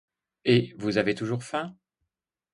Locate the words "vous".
0.79-0.97